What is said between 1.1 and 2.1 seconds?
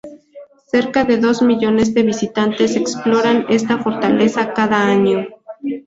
dos millones de